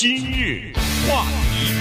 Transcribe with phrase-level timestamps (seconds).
[0.00, 0.72] 今日
[1.06, 1.74] 话题，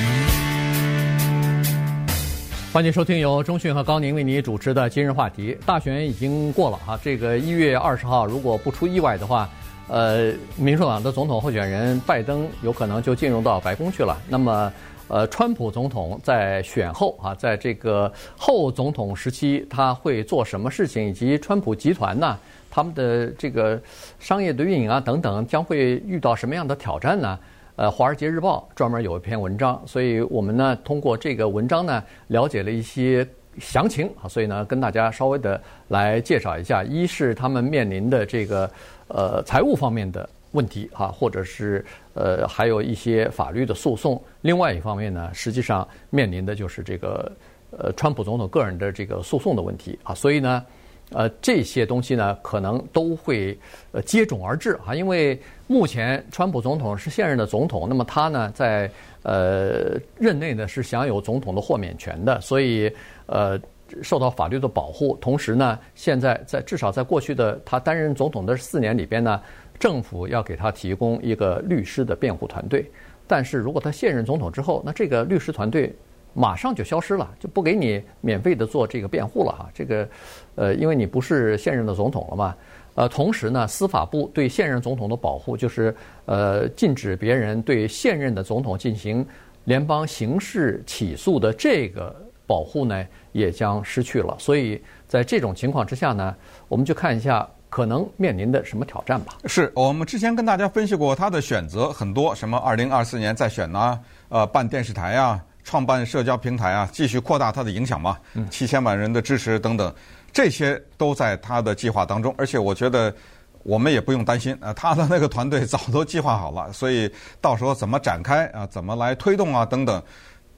[2.74, 5.58] 欢迎收听由中讯和高宁为你主持的今日话题。
[5.66, 9.50] 大选已经过了哈，这个一月二十号，如果不出意外的话，
[9.88, 14.22] 呃，民主党的总统候选人拜登有可能就进入到白宫去了。
[14.28, 14.74] 那么，
[15.08, 22.38] 呃，川普总统在选后啊，在这个后总统时期，他会做什么事情，以及川普集团呢？
[22.70, 23.82] 他们的这个
[24.20, 27.40] 商业的运营啊等等，将会遇到什么样的挑战呢？
[27.80, 33.26] 呃，《华尔街日报》专门有一篇文章，所以我们呢通过这个文章呢了解了一些
[33.58, 36.84] 详情啊，所以呢跟大家稍微的来介绍一下。
[36.84, 38.70] 一是他们面临的这个
[39.08, 41.86] 呃财务方面的问题哈，或者是
[42.16, 44.22] 呃还有一些法律的诉讼。
[44.42, 47.32] 另外一方面呢，实际上面临的就是这个
[47.72, 50.66] 呃川普总统个人的这个诉讼的问题啊，所以呢。
[51.12, 53.58] 呃，这些东西呢，可能都会
[53.92, 58.90] 呃接踵而至啊，因为目前川普总统是现任的总统，那么他呢在
[59.24, 62.92] 呃任内呢是享有总统的豁免权的，所以
[63.26, 63.60] 呃
[64.04, 65.18] 受到法律的保护。
[65.20, 69.42] 同时呢，现在在至少在过去的他担任总统的四年里边呢，
[69.80, 72.86] 政府要给他提供一个律师的辩护团队。
[73.26, 75.92] 但是如果他现任总统之后，那这个律师团队。
[76.34, 79.70] 马上就消失了，就不给你免费的做这个辩护了哈。
[79.74, 80.08] 这个，
[80.56, 82.56] 呃，因为你不是现任的总统了嘛。
[82.96, 89.26] 呃，同时呢，司法部对现任总统的保护，就是呃，禁止别人对现任的总统进行
[89.64, 92.14] 联邦刑事起诉的这个
[92.46, 94.36] 保护呢，也将失去了。
[94.38, 96.36] 所以在这种情况之下呢，
[96.68, 99.38] 我们就看一下可能面临的什么挑战吧。
[99.46, 104.00] 是我们之前跟大家分析过他的选择很多，什么二零二四年再选呢？
[104.28, 105.42] 呃，办电视台啊。
[105.70, 108.18] 创办社交平台啊，继续扩大他的影响嘛，
[108.50, 109.94] 七千万人的支持等等，
[110.34, 112.34] 这些都在他的计划当中。
[112.40, 113.14] 而且我觉得
[113.62, 117.08] 我们也不用担心啊，他的那个团队早都计划好了，所以
[117.40, 120.02] 到时候怎么展开啊，怎么来推动啊等等，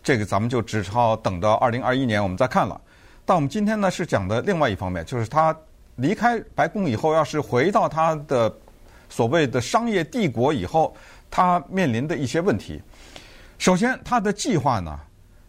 [0.01, 2.79] 这个咱们就只好等到二零二一年我们再看了。
[3.25, 5.53] 但我们今天呢是讲的另外一方面，就是他
[5.97, 8.50] 离开白宫以后，要是回到他的
[9.09, 10.95] 所谓的商业帝国以后，
[11.29, 12.81] 他面临的一些问题。
[13.61, 14.99] 首先，他的计划呢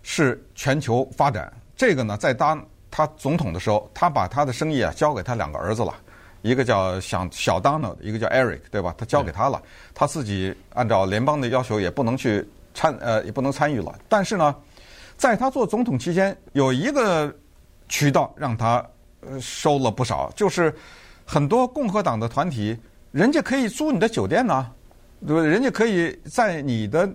[0.02, 1.50] 是全球发展。
[1.74, 5.94] 这个呢，在当他总统的时候，他把他的生意啊交给他两个儿子了，
[6.42, 8.94] 一个叫小小 Donald，一个叫 Eric，对吧？
[8.98, 9.62] 他交给他了，
[9.94, 13.98] 他自己按照联邦的要求也不能去参呃也不能参与了。
[14.10, 14.54] 但是呢，
[15.16, 17.34] 在他做总统期间，有一个
[17.88, 18.86] 渠道让他
[19.40, 20.70] 收了不少，就是
[21.24, 22.78] 很多共和党的团体，
[23.10, 24.70] 人家可以租你的酒店呢，
[25.26, 25.48] 对不对？
[25.48, 27.10] 人家可以在你的。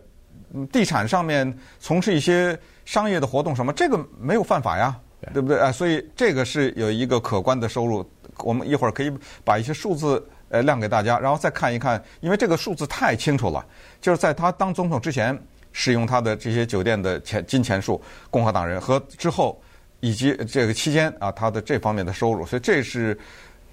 [0.72, 4.97] 地产上面从事一些商业的活动，什么这个没有犯法呀，
[5.34, 5.72] 对不对啊？
[5.72, 8.08] 所以这个是有一个可观的收入。
[8.44, 9.12] 我们一会儿可以
[9.44, 13.66] 把一些数字呃亮给大家，然后再看一看，因为这个数字太清楚了。
[14.00, 15.36] 就是在他当总统之前
[15.72, 18.00] 使用他的这些酒店的钱金钱数，
[18.30, 19.59] 共和党人和之后
[20.02, 23.18] 以及这个期间啊，他的这方面的收入，所以这是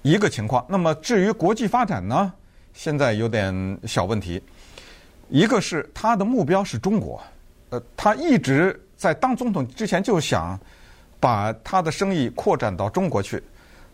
[0.01, 0.65] 一个情况。
[0.67, 2.33] 那么至于国际发展呢，
[2.73, 4.41] 现在有点小问题。
[5.29, 7.21] 一个是他的目标是中国，
[7.69, 10.59] 呃，他一直在当总统之前就想
[11.19, 13.41] 把他的生意扩展到中国去，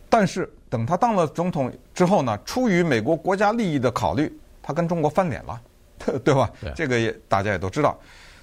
[0.09, 4.31] 但是等他当了总统之后呢，出于美国国家利益的考虑，
[4.61, 5.61] 他跟中国翻脸了，
[6.23, 6.51] 对吧？
[6.75, 7.97] 这个也大家也都知道。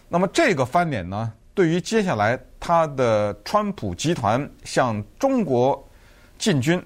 [0.08, 5.86] 那么这个翻脸呢，对于接下来他的川普集团向中国
[6.38, 6.82] 进军，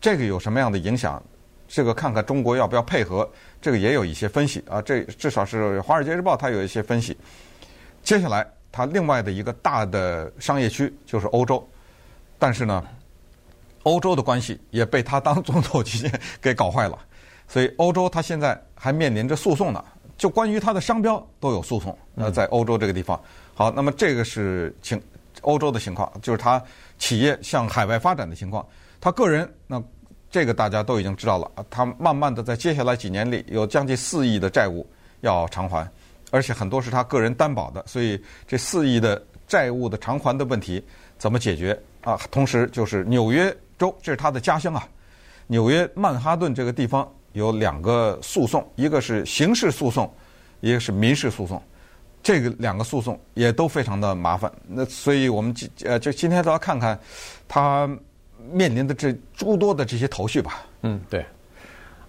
[0.00, 1.22] 这个有什么样的影响？
[1.68, 3.28] 这个看看中国要不要配合。
[3.60, 7.16] 这个也有一些分析啊，这至少是《华尔街日报》它有一些分析。
[8.02, 11.66] 接下来，它另外的一个大的商业区就是欧洲，
[12.38, 12.84] 但是呢，
[13.82, 16.96] 欧洲的关系也被他当总统期间 给搞坏了，
[17.48, 19.84] 所以欧洲它现在还面临着诉讼呢，
[20.16, 21.96] 就关于它的商标都有诉讼。
[22.14, 23.20] 那在欧洲这个地方，
[23.54, 25.02] 好，那么这个是情
[25.40, 26.62] 欧洲的情况，就是它
[26.98, 28.64] 企业向海外发展的情况，
[29.00, 29.82] 他个人那。
[30.30, 34.86] 这个大家都已经知道了，他慢慢的在接下来几年里有将近四亿的债务
[35.20, 35.88] 要偿还，
[36.30, 40.84] 而且很多是他个人担保的，所以这四亿的债务的偿还的问题
[41.16, 42.18] 怎么解决啊？
[42.30, 44.86] 同时就是纽约州，这是他的家乡啊，
[45.46, 50.12] 纽约曼哈顿这个地方有两个诉讼，一个是刑事诉讼，
[50.60, 51.62] 一个是民事诉讼，
[52.22, 54.52] 这个两个诉讼也都非常的麻烦。
[54.66, 56.98] 那所以我们今呃就今天都要看看
[57.48, 57.88] 他。
[58.52, 60.66] 面临的这诸多的这些头绪吧。
[60.82, 61.24] 嗯，对。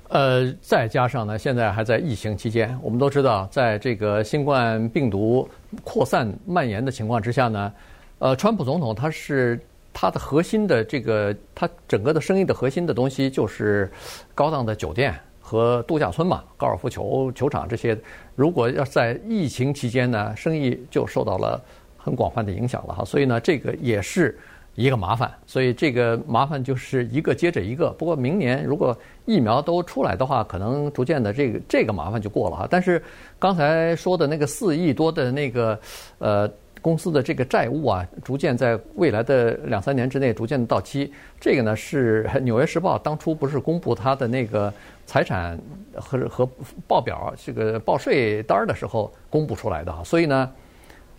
[0.10, 5.46] 呃，再加上呢，现在还在疫情期间，我们都知道，在这个新冠病毒
[5.84, 7.74] 扩散蔓延的情况之下呢，
[8.20, 9.60] 呃，川普总统他是
[9.92, 13.92] 他的核心的这个他整个的生意的核心的东西就是
[14.34, 17.98] 高档的酒店和度假村嘛，高尔夫球球场这些，
[18.34, 21.62] 如果要在疫情期间呢，生意就受到了
[21.98, 23.04] 很广泛的影响了哈。
[23.04, 24.40] 所以呢，这个也是
[24.78, 25.30] 一个麻烦。
[25.46, 27.90] 所以这个麻烦就是一个接着一个。
[27.90, 32.68] 不过明年如果疫苗都出来的话，可能逐渐的这个这个麻烦就过了啊。
[32.70, 33.04] 但是
[33.38, 35.78] 刚才说的那个四亿多的那个
[36.20, 36.50] 呃。
[36.80, 41.12] 公司的这个债务啊，逐渐在未来的两三年之内逐渐的到期。
[41.42, 44.72] 这个呢是《纽约时报》当初不是公布它的那个
[45.06, 45.60] 财产
[45.96, 46.50] 和和
[46.88, 50.02] 报表这个报税单的时候公布出来的啊。
[50.06, 50.50] 所以呢，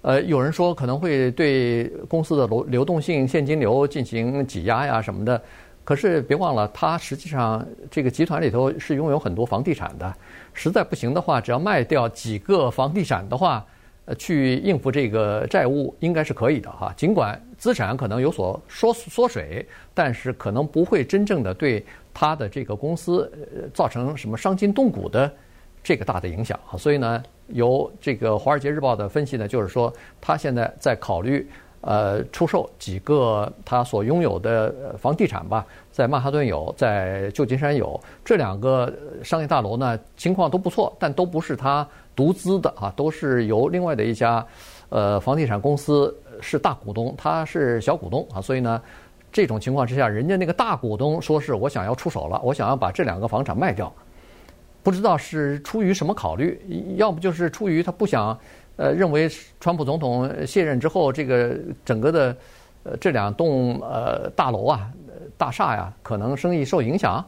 [0.02, 5.40] 呃，有人说可能会对公司的流流动性现金流进行挤压呀什么的。
[5.84, 10.14] 可是别忘了，它实际上这个集团里头是拥有很多房地产的。
[10.52, 13.64] 实在不行的话，只要卖掉几个房地产的话。
[14.10, 21.84] 呃，去应付这个债务应该是可以的哈，尽管资产可能有所缩缩水，但是可能不会真正的对
[22.14, 23.30] 他的这个公司
[23.74, 25.30] 造成什么伤筋动骨的
[25.82, 26.78] 这个大的影响哈。
[26.78, 31.48] 所以呢，由这个《华尔街日报》的分析呢，就是说他现在在考虑
[31.80, 38.92] 呃出售几个他所拥有的房地产吧，在曼哈顿有，在旧金山有这两个
[39.22, 41.86] 商业大楼呢，情况都不错，但都不是他。
[42.16, 44.44] 独资的啊，都是由另外的一家，
[44.88, 48.82] 呃，房地产公司是大股东，他是小股东啊，所以呢，
[49.30, 53.92] 这种情况之下，人家那个大股东说是我想要出手了，我想要把这两个房产卖掉，
[54.88, 56.58] 不知道是出于什么考虑，
[56.96, 58.36] 要不就是出于他不想，
[58.76, 59.30] 呃，认为
[59.60, 61.54] 川普总统卸任之后，这个
[61.84, 62.34] 整个的
[62.84, 64.90] 呃这两栋呃大楼啊、
[65.36, 67.22] 大厦呀，可能生意受影响，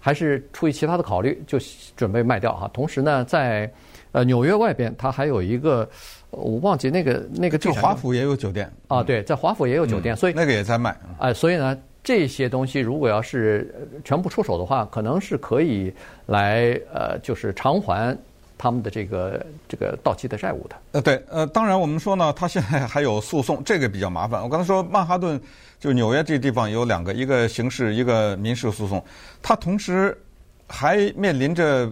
[0.00, 1.56] 还是出于其他的考虑，就
[1.94, 2.68] 准备卖掉哈。
[2.74, 3.72] 同时呢，在
[4.10, 5.88] 呃，纽约外边它还有一个，
[6.30, 7.56] 我忘记那个那个。
[7.56, 10.98] 就华府也有酒店啊，对，在华府也有酒店，所以那个也在卖。
[11.20, 13.74] 哎，所以呢，这些东西如果要是
[14.04, 15.92] 全部出手的话，可能是可以
[16.26, 18.16] 来呃，就是偿还
[18.56, 20.76] 他们的这个这个到期的债务的。
[20.92, 24.42] 呃，对，呃，当然我们说呢，他现在还有诉讼，这个比较麻烦。
[24.42, 25.40] 我刚才说曼哈顿
[25.80, 29.02] 就纽约这地方有两个，一个刑事，一个民事诉讼，
[29.42, 30.16] 他同时
[30.68, 31.90] 还面临着。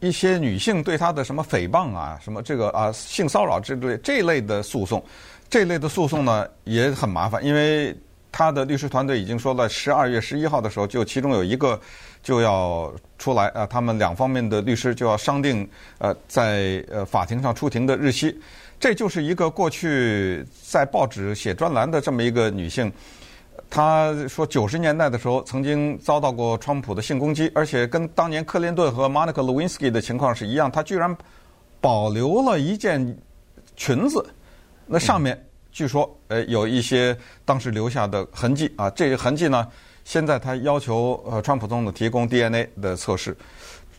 [0.00, 5.02] 一些女性对他的什么诽谤啊，什么这个啊性骚扰之类这类的诉讼，
[5.48, 7.96] 这类的诉讼呢也很麻烦，因为
[8.38, 11.80] 他的律师团队已经说了，十二月十一号的时候就其中有一个
[12.22, 15.66] 就要出来啊，他们两方面的律师就要商定
[15.96, 18.38] 呃在呃法庭上出庭的日期，
[18.78, 22.92] 这就是一个过去在报纸写专栏的这么一个女性。
[23.70, 30.70] 她说，九十年代的时候曾经遭到过川普的性攻击，而且跟当年克林顿和 Monica Lewinsky 的情况是一样。
[30.70, 31.16] 她居然
[31.80, 33.16] 保留了一件
[33.76, 34.22] 裙子，
[34.84, 35.42] 那上面
[35.76, 37.14] 据说呃有一些
[37.44, 38.88] 当时留下的痕迹啊。
[38.88, 39.68] 这些痕迹呢，
[40.06, 43.36] 现在他要求呃川普总统提供 DNA 的测试。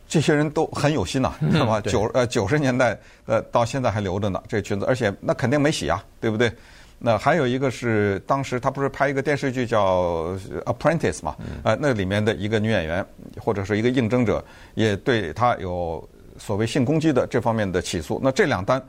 [0.07, 1.79] 这些人都很有心呐，是吧？
[1.81, 6.51] 九呃九十年代呃到现在还留着呢，这裙子，而且那肯定没洗啊，对不对？
[6.97, 10.35] 那还有一个是，当时他不是拍一个电视剧叫
[10.65, 11.35] 《Apprentice》嘛？
[11.62, 13.06] 呃，那里面的一个女演员
[13.39, 16.09] 或者是一个应征者，也对他有
[16.39, 18.19] 所谓性攻击的这方面的起诉。
[18.23, 18.83] 那这两单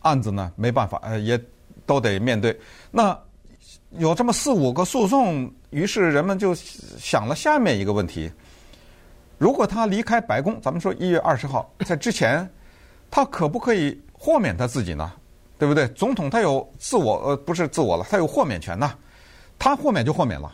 [0.00, 1.40] 案子呢，没办法，呃，也
[1.86, 2.58] 都得面对。
[2.90, 3.18] 那
[3.98, 8.30] 有这么四五个诉讼，于是人们就想了下面一个问题：
[9.38, 12.48] 如果他离开白宫，咱们说一月二十号在之前，
[13.10, 15.12] 他可不可以豁免他自己呢？
[15.56, 15.86] 对不对？
[15.88, 18.92] 总统他有自我呃，不是自我了，他有豁免权呐。
[19.56, 20.52] 他豁免就豁免了，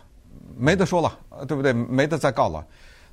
[0.59, 1.73] 没得说了，对不对？
[1.73, 2.65] 没得再告了。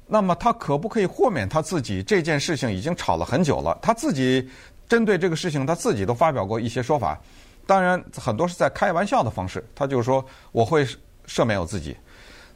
[0.06, 2.04] 那么他可不可以豁免他自己？
[2.04, 4.48] 这件事情已经吵了很久了，他自己
[4.90, 7.20] 针对这个事情，他自己都发表过一些说法。
[7.68, 9.64] 当然，很多是在开玩笑的方式。
[9.76, 10.84] 他就是说我会
[11.28, 11.96] 赦免我自己。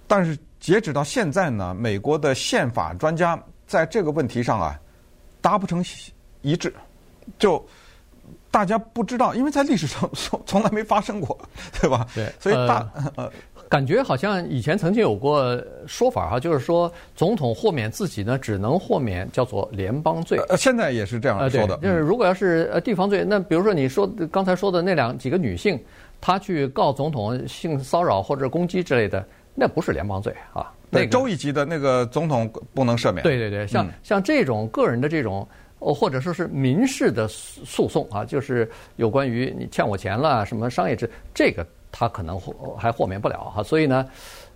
[0.07, 4.79] 但是截止到现在呢，美国的宪法专家在这个问题上啊，
[5.41, 5.85] 达不成
[6.41, 6.73] 一致，
[7.37, 7.63] 就。
[8.49, 11.39] 大家不知道，因为在历史上从从来没发生过，
[11.79, 12.05] 对吧？
[12.13, 13.31] 对，所以大呃，
[13.71, 20.37] 感觉好像以前曾经有过说法哈，就是说总统豁免自己呢，只能豁免叫做联邦罪。
[20.49, 21.77] 呃，现在也是这样说的。
[21.77, 25.79] 就是如果要是呃地方罪，那比如说你说刚才说的那两几个女性，
[26.19, 29.25] 她去告总统性骚扰或者攻击之类的，
[29.55, 30.69] 那不是联邦罪啊。
[30.91, 33.23] 对，州一级的那个总统不能赦免。
[33.23, 35.47] 对对对，像像这种个人的这种。
[35.83, 42.39] 哦，或者说是民事的诉讼啊，就是有关于你欠我钱了，什么商业制，这个他可能
[42.77, 43.62] 还豁免不了哈。
[43.63, 44.05] 所以呢，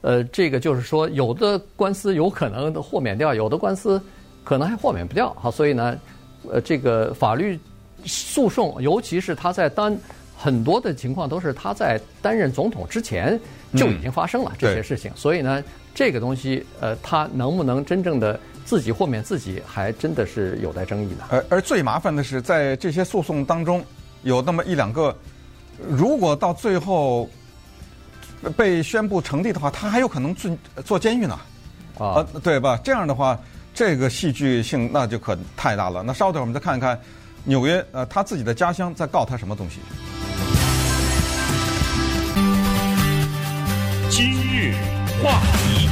[0.01, 4.01] 呃，这个就是说，有的官司有可能豁免掉，有的官司
[4.43, 5.51] 可能还豁免不掉哈。
[5.51, 5.97] 所以呢，
[6.51, 7.59] 呃，这个法律
[8.05, 9.97] 诉讼，尤其是他在担
[10.37, 13.39] 很多的情况都是他在担任总统之前
[13.75, 15.63] 就已经发生了这些事情，所以呢。
[15.97, 21.23] 这个东西，呃，他能不能真正的自己豁免自己，还真的是有待争议的。
[21.29, 23.81] 而而最麻烦的是，在这些诉讼当中，
[24.23, 25.15] 有那么一两个，
[25.89, 27.29] 如果到最后
[28.55, 31.39] 被宣布成立的话，他还有可能坐坐监狱呢。
[31.97, 32.77] 啊，对吧？
[32.83, 33.39] 这样的话，
[33.73, 36.03] 这个戏剧性那就可太大了。
[36.03, 36.99] 那稍等，我们再看一看
[37.43, 39.79] 纽约，呃，他自己的家乡在告他什么东西。
[44.09, 44.73] 今日
[45.23, 45.89] 话题，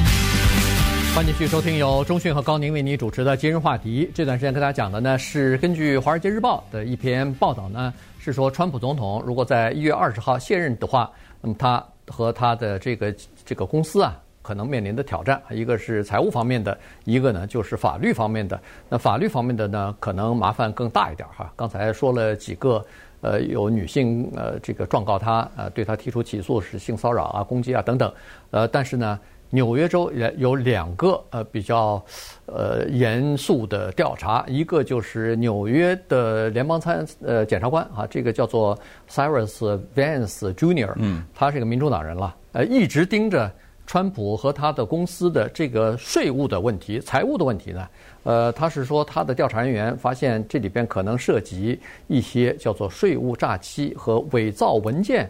[1.16, 4.10] 欢迎继续收听由中讯和高宁为您主持的今日话题。
[4.14, 11.12] 这段时间跟大家讲的呢，是根据《华尔街日报》的一篇报道呢，是说川普总统如果在一月二十号卸任的话，
[11.42, 13.14] 那么他和他的这个
[13.44, 14.18] 这个公司啊。
[14.44, 18.60] 可能面临的挑战，一个是财务方面的，一个呢就是法律方面的。
[18.90, 21.50] 那法律方面的呢，可能麻烦更大一点哈。
[21.56, 22.86] 刚才说了几个，
[23.22, 28.14] 呃，有女性呃这个状告他，呃，对他提出起诉是性骚扰啊、攻击啊等等。
[28.52, 29.18] 呃，但是呢，
[29.54, 32.04] 纽约州也有两个呃比较
[32.48, 38.76] 呃严肃的调查，一个就是纽约的联邦参呃检察官啊，这个叫做
[39.08, 43.52] Cyrus Vance Jr.，嗯，他是一个民主党人了，呃，一直盯着。
[43.86, 47.86] 川普和他的公司的这个税务的问题、财务的问题呢？
[48.24, 55.30] 呃，他是说他的调查人员发现这里边可能涉及一些叫做税务诈欺和伪造文件、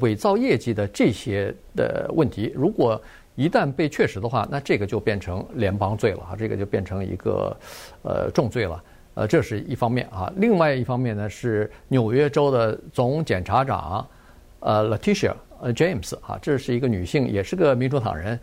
[0.00, 2.50] 伪造业绩的这些的问题。
[2.56, 3.00] 如果
[3.34, 7.56] 一旦被确实的话，那这个就变成联邦罪了啊，这个就变成一个
[8.02, 8.82] 呃重罪了。
[9.14, 10.32] 呃，这是一方面啊。
[10.36, 14.06] 另外一方面呢，是纽约州的总检察长
[14.60, 15.32] 呃，Latisha。
[15.60, 18.38] 呃，James 啊，这是一个女性，也是个民主党人，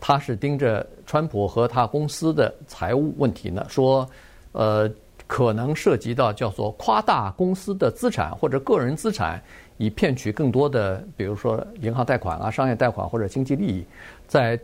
[0.00, 4.08] 她是盯着川普和他公司的财务问题呢，说，
[4.52, 4.90] 呃，
[5.26, 9.42] 可能涉及到叫做夸大公司的资产或者个人资产，
[9.76, 13.84] 以骗取更多的，比如说银行贷款啊、商业贷款或者经济利益。
[14.26, 14.58] 在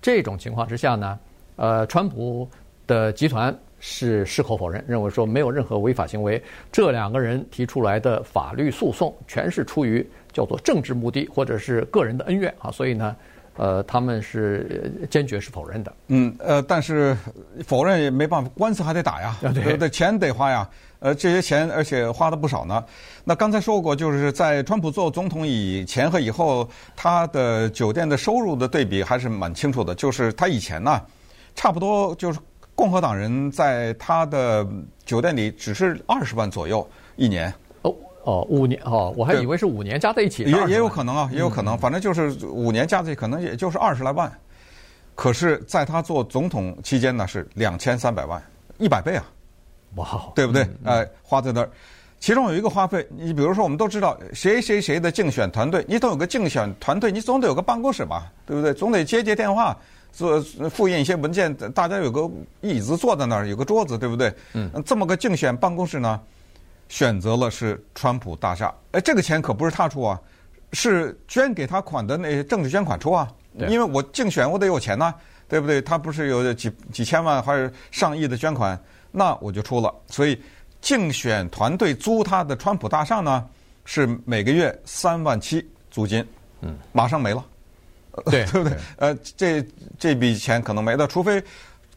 [0.00, 1.18] 这种情况之下呢，
[1.56, 2.48] 呃，川普
[2.86, 10.06] 的集团是矢口否认，认为说没有任何违法行为，这两个人提出来的法律诉讼全是出于。
[10.32, 13.14] 叫做政治目的或者是个人的恩怨啊，所以呢，
[13.56, 15.92] 呃，他们是坚决是否认的。
[16.08, 17.16] 嗯，呃，但是
[17.66, 20.68] 否认也没办法，官司还得打呀，对，对，钱得花呀，
[21.00, 22.82] 呃，这些钱而且花的不少呢。
[23.24, 29.94] 那刚才说过，就是在川普做总统以前和以后，他的酒店的收入的对比还是蛮清楚的。
[29.94, 31.00] 就是他以前呢，
[31.54, 32.38] 差不多就是
[32.74, 34.66] 共和党人在他的
[35.04, 37.52] 酒店里只是二十万左右一年。
[38.24, 44.32] 哦，五年哦，我还以为是五年加在一起，也也有可能啊，也有可能，反正就是五年加在一起，可能也就是二十来万。
[45.14, 48.42] 可是，在他做总统期间呢，是两千三百万，
[48.78, 49.24] 一百倍啊！
[49.96, 50.66] 哇，对不对？
[50.84, 51.68] 哎，花在那儿，
[52.18, 58.72] 其中有一个花费，你比如说，我们都知道谁谁谁的竞选团队，你总有个竞选团队，你总得有个办公室吧，对不对？
[58.72, 59.76] 总得接接电话，
[60.12, 62.30] 做复印一些文件，大家有个
[62.62, 64.32] 椅子坐在那儿，有个桌子，对不对？
[64.54, 66.18] 嗯，这么个竞选办公室呢？
[66.92, 70.20] 选择了是川普大厦，哎，这个钱可不是他出啊，
[70.74, 73.26] 是捐给他款的那些政治捐款出啊。
[73.66, 75.14] 因为我竞选，我得有钱呐，
[75.48, 75.80] 对不对？
[75.80, 78.78] 他不是有几几千万还是上亿的捐款，
[79.10, 79.90] 那我就出了。
[80.06, 80.38] 所以
[80.82, 83.48] 竞选团队租他的川普大厦呢，
[83.86, 86.22] 是每个月三万七租金，
[86.60, 87.42] 嗯，马上没了，
[88.26, 88.78] 对 对不对？
[88.98, 89.66] 呃，这
[89.98, 91.42] 这笔钱可能没了，除非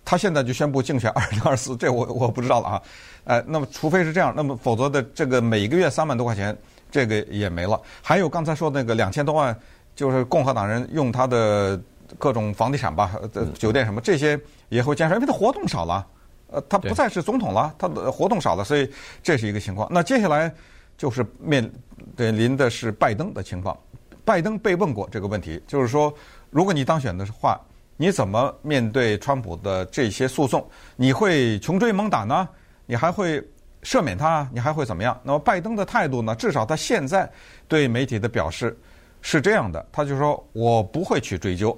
[0.06, 2.82] 他现在就宣布竞选 二零二四，这我我不知道了啊。
[3.26, 6.56] 哎，那么除非是这样，那么否则的这个每个月三万多块钱，
[6.92, 7.82] 这个也没了。
[8.04, 9.58] 还有刚才说那个两千多万，
[9.96, 11.82] 就是共和党人用他的
[12.20, 16.06] 各种房地产吧，呃酒店什么这些也会减少，因为他活动少了，
[16.52, 18.88] 呃，他不再是总统了，他的活动少了，所以
[19.24, 19.88] 这是一个情况。
[19.92, 20.54] 那接下来
[20.96, 21.68] 就是面
[22.16, 23.76] 对临的是拜登的情况。
[24.24, 26.14] 拜登被问过这个问题，就是说，
[26.50, 27.60] 如果你当选的话，
[27.98, 30.68] 你怎么面对川普的这些诉讼？
[30.96, 32.48] 你会穷追猛打呢？
[32.86, 33.42] 你还会
[33.84, 34.48] 赦免他？
[34.52, 35.20] 你还会怎么样？
[35.24, 36.36] 那么拜登的态度呢？
[36.36, 37.30] 至少他现在
[37.68, 38.78] 对媒体的表示
[39.22, 41.76] 是这样的，他就说：“我不会去追究，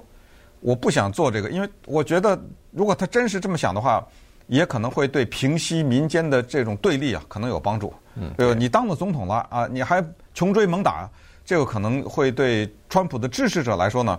[0.60, 2.38] 我不想做这个，因为我觉得
[2.72, 4.04] 如果他真是这么想的话，
[4.48, 7.92] 也可能会对平息民间的这种对立啊，可能有帮助。
[8.16, 8.54] 嗯，对吧？
[8.58, 11.08] 你当了总统了啊，你还穷追猛打，
[11.44, 14.18] 这个可能会对川普的支持者来说呢，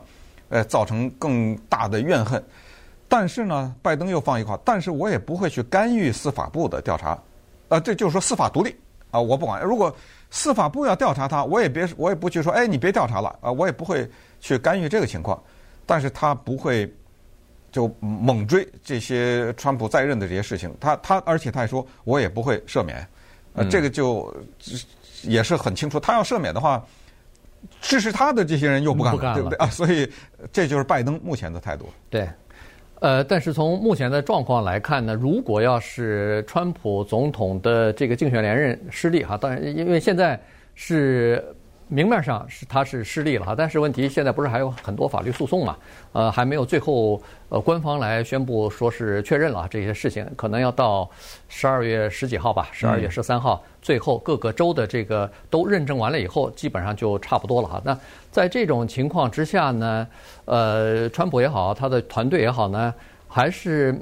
[0.49, 2.43] 呃，造成更大的怨恨。”
[3.07, 7.17] 但是呢，拜登又放一块，但是我也不会去干预司法部的调查，
[7.69, 8.75] 呃，这就是说司法独立
[9.09, 9.63] 啊，我不管。
[9.63, 9.91] 如果
[10.29, 14.07] 司法部要调查他，我也别，我也不去说，哎，你别调查了啊，我也不会
[14.39, 15.41] 去干预这个情况。
[15.87, 16.87] 但是他不会
[17.71, 23.07] 就猛追这些川普在任的这些事情，他他，而且他还说，我也不会赦免，
[23.53, 24.31] 呃，这个就
[25.23, 26.85] 也是很清楚，他要赦免的话，
[27.81, 29.67] 支持他的这些人又不干了，不干了对不对啊？
[29.67, 30.09] 所以
[30.51, 31.85] 这就是拜登目前的态度。
[32.09, 32.27] 对，
[32.99, 40.39] 呃，但是从目前的状况来看呢，如果要是川普总统的这个竞选连任失利哈，当然因为现在
[40.75, 41.43] 是。
[41.91, 45.75] 明面上是他是失利了哈，但是问题现在不是还有很多法律诉讼嘛？
[46.13, 47.19] 呃，还没有最后
[47.49, 51.09] 呃官方来宣布说是确认了这些事情，可能要到
[51.47, 57.81] 十二月十几号吧，十二月十三号，最后各个州的这个都认证完了以后，基本上就差不多了哈。
[57.83, 57.97] 那
[58.29, 60.07] 在这种情况之下呢，
[60.45, 62.93] 呃，川普也好，他的团队也好呢，
[63.27, 63.99] 还是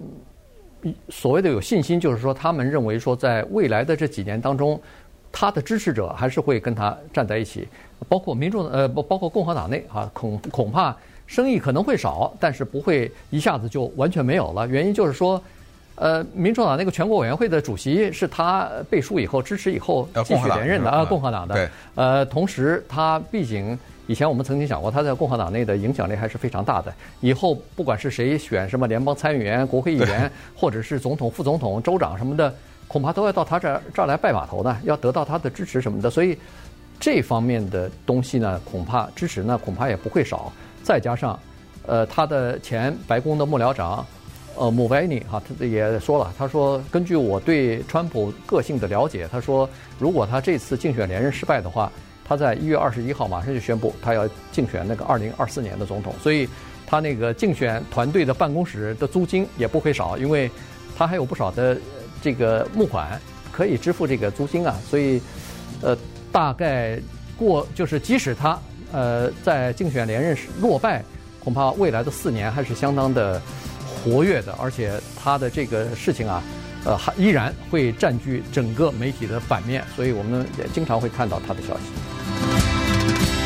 [1.08, 4.78] 所谓的有信心，就是说他们认为说在未来的这几年当中。
[5.40, 7.68] 他的支持者还是会跟他站在一起，
[8.10, 10.96] 包括民众呃不包括共和党内啊，恐恐怕
[11.28, 14.68] 生意可能会少，但是不会一下子就完全没有了。
[14.68, 15.40] 原因就是说，
[15.94, 21.54] 呃，民主党那个全国委员会的主席是他背书以后支持以后继续连任的啊，共和党的。
[21.54, 21.70] 对。
[21.94, 23.78] 呃，同时他毕竟
[24.08, 26.92] 以前我们曾经讲过，他在共和党内的影响力还是非常大的。
[27.22, 32.52] 以后不管是谁选什么联邦参议员、国会议员，或者是总统、副总统、州长什么的。
[32.88, 36.38] 恐怕都要到他这儿这儿来拜码头呢，要得到他的支持什么的，所以
[37.00, 40.52] 这方面的东西呢，恐怕支持呢，恐怕也不会少。
[40.84, 41.38] 再加上，
[41.86, 44.06] 呃，他的前白宫的幕僚长，
[44.56, 51.92] 呃，穆维尼哈，他也说了，他说根据我对川普个性的了解，他说如果他这次竞选连任失败的话，
[52.24, 56.48] 他在一月二十一号马上就宣布他要竞选那个二零二四年的总统，所以
[56.86, 60.50] 他那个竞选团队的办公室的租金也不会少，因为
[60.98, 61.78] 他还有不少的。
[62.22, 63.20] 这个募款
[63.52, 65.22] 可以支付这个租金啊，所以，
[65.82, 65.98] 呃，
[66.32, 67.00] 大概
[67.36, 68.60] 过就是即使他
[68.92, 71.04] 呃在竞选连任时落败，
[71.44, 73.42] 恐怕未来的四年还是相当的
[74.04, 76.44] 活跃的，而且他的这个事情啊，
[76.86, 83.37] 呃，还依然会占据整个媒体的版面，所以我们也经常会看到他的消息。